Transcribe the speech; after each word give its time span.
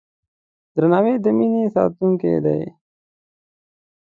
درناوی 0.75 1.15
د 1.23 1.25
مینې 1.37 1.63
ساتونکی 1.75 2.33
دی. 2.45 2.61